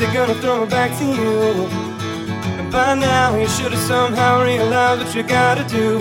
[0.00, 1.66] they're gonna throw it back to you.
[2.58, 5.98] And by now you should have somehow realized what you gotta do.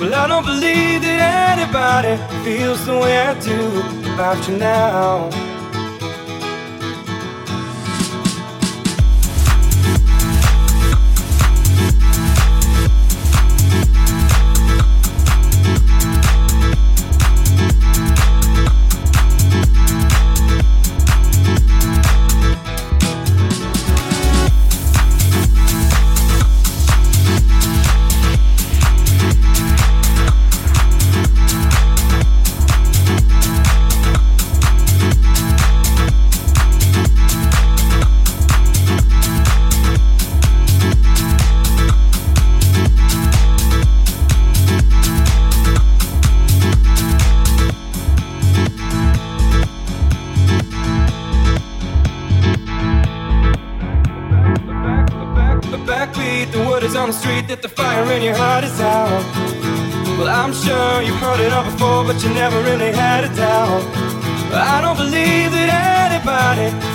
[0.00, 3.58] Well, I don't believe that anybody feels the way I do
[4.14, 5.41] about you now.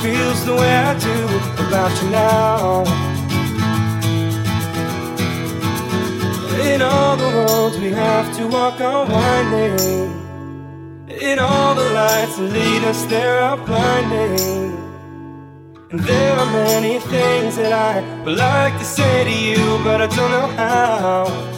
[0.02, 1.18] Feels the way I do
[1.68, 2.84] about you now.
[6.72, 10.10] In all the roads we have to walk are winding.
[11.10, 14.78] In all the lights that lead us there are blinding.
[15.90, 20.08] And there are many things that I would like to say to you, but I
[20.08, 21.57] don't know how.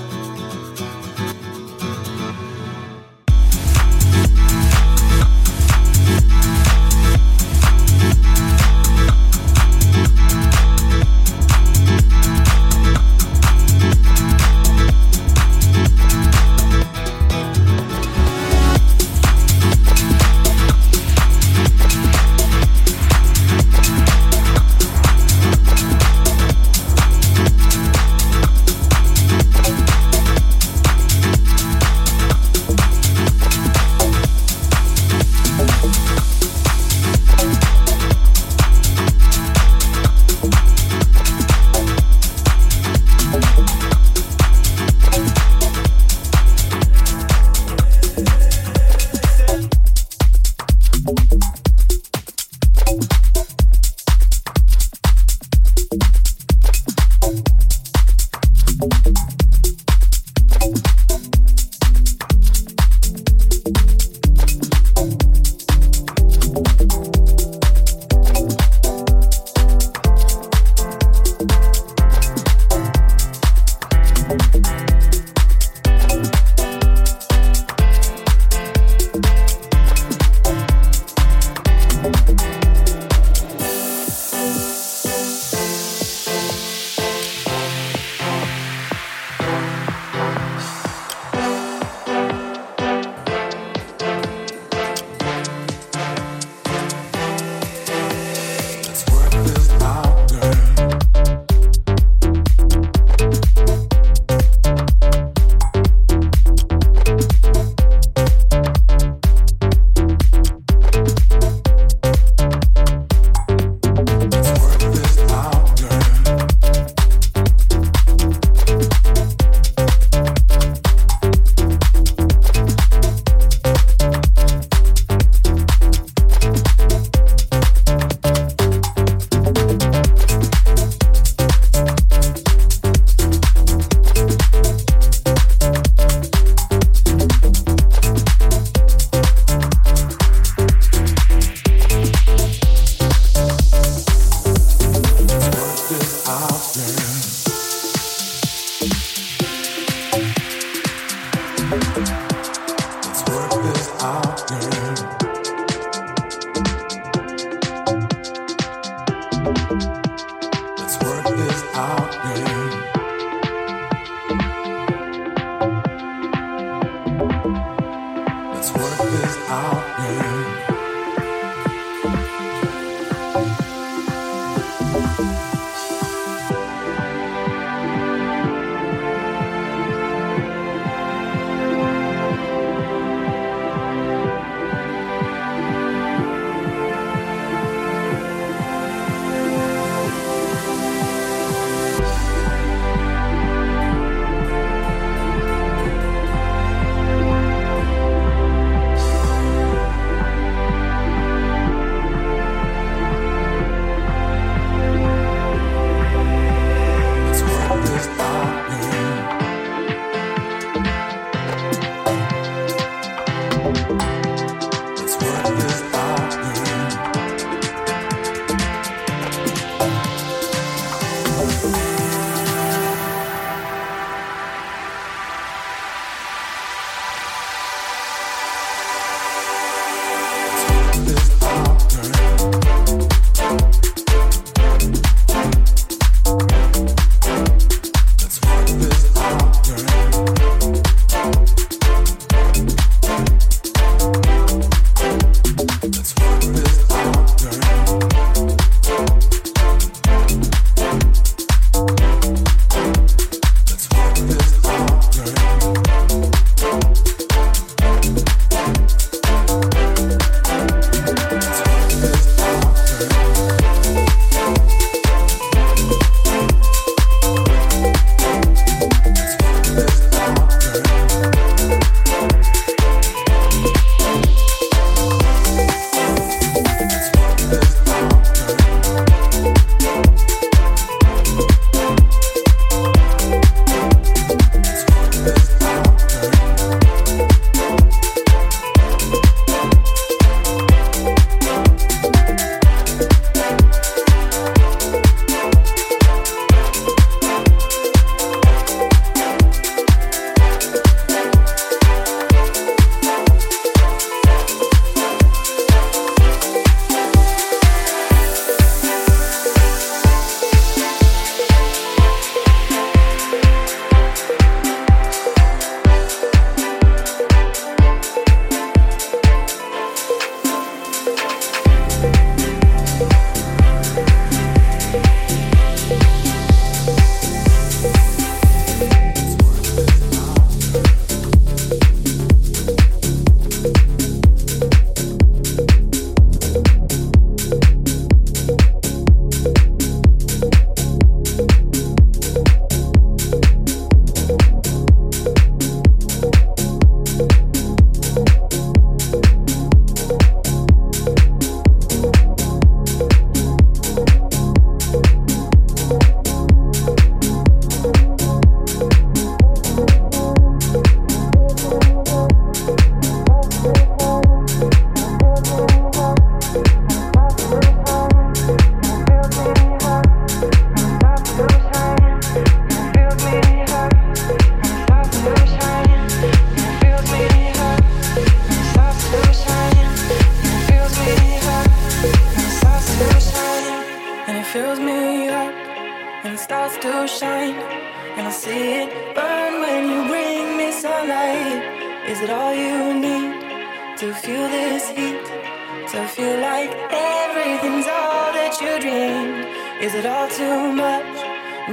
[400.39, 401.17] Too much?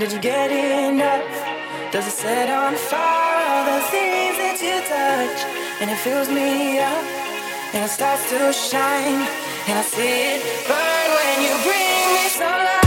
[0.00, 1.22] Did you get enough?
[1.92, 5.38] Does it set on fire all the things that you touch?
[5.80, 7.04] And it fills me up,
[7.74, 9.22] and it starts to shine,
[9.68, 12.86] and I see it burn when you bring me sunlight.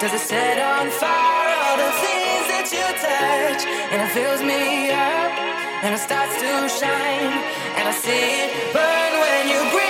[0.00, 4.90] does it set on fire all the things that you touch, and it fills me
[4.90, 5.32] up,
[5.84, 7.32] and it starts to shine,
[7.76, 9.85] and I see it burn when you breathe.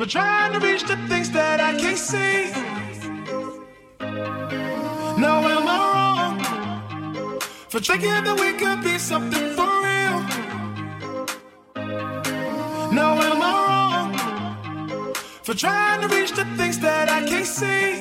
[0.00, 2.50] For trying to reach the things that I can't see?
[5.24, 10.18] Now am I wrong for thinking that we could be something for real?
[12.98, 18.00] Now am I wrong for trying to reach the things that I can't see?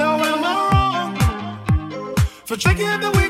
[0.00, 3.28] Now am I wrong for thinking that we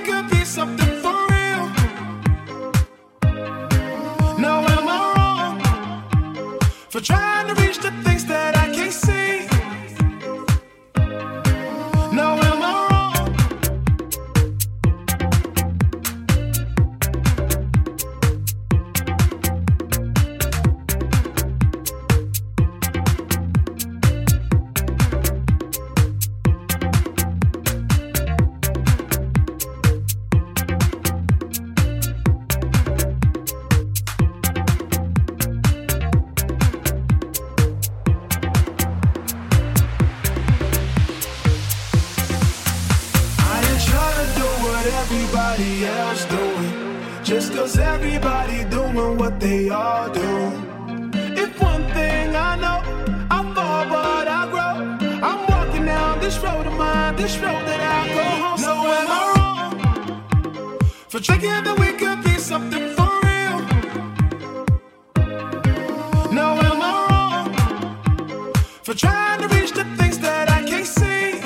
[68.88, 71.38] for trying to reach the things that I can't see?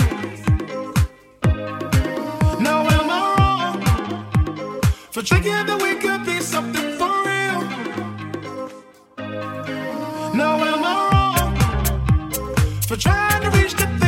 [2.63, 7.61] Now am I wrong for thinking that we could be something for real?
[10.41, 11.57] Now am I wrong
[12.87, 14.02] for trying to reach the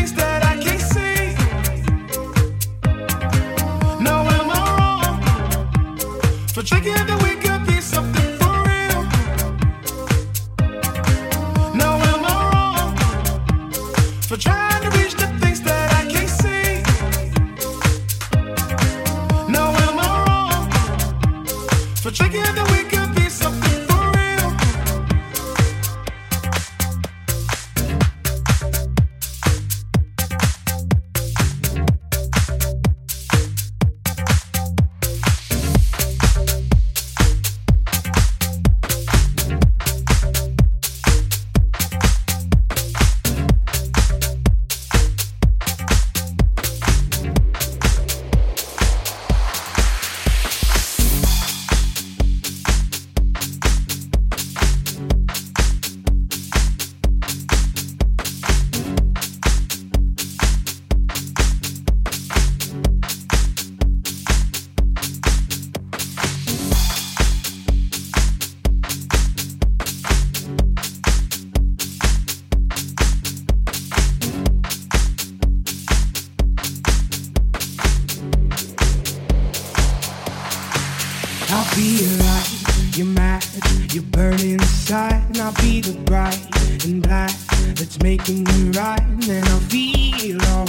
[88.72, 90.68] down, till the light runs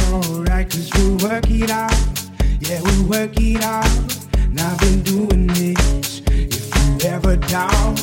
[0.00, 0.58] out, till the light
[0.92, 1.22] runs out,
[4.58, 6.22] I've been doing this.
[6.26, 8.02] If you ever doubt,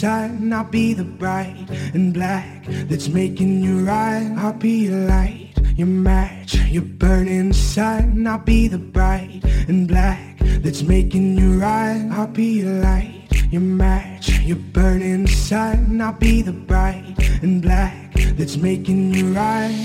[0.07, 4.31] time I'll be the bright and black that's making you right.
[4.37, 8.25] I'll be your light, your match, your burning sun.
[8.25, 12.07] I'll be the bright and black that's making you right.
[12.13, 15.99] I'll be your light, your match, your burning sun.
[15.99, 19.75] I'll be the bright and black that's making you right.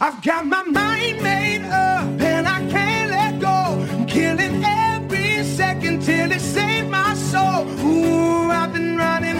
[0.00, 3.58] I've got my mind made up and I can't let go.
[3.92, 7.64] I'm killing every second till it saves my soul.
[7.88, 9.38] Ooh, I've been running.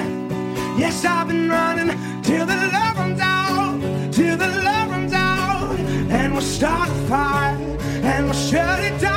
[0.79, 1.91] Yes, I've been running
[2.23, 3.79] till the love runs out,
[4.17, 5.79] till the love runs out,
[6.19, 7.57] and we'll start a fire
[8.11, 9.12] and we'll shut it down.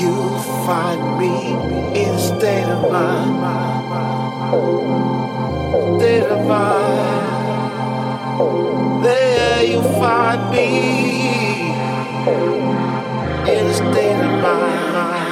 [0.00, 1.52] you find me
[2.00, 3.36] in a state of mind.
[6.00, 7.44] State of mind.
[9.04, 11.72] There you find me
[13.52, 15.31] in a state of mind.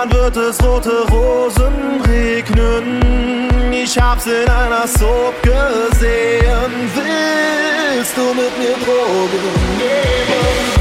[0.00, 3.72] Dann wird es rote Rosen regnen.
[3.72, 6.72] Ich hab's in einer Soap gesehen.
[6.94, 9.42] Willst du mit mir Drogen
[9.76, 10.77] nehmen?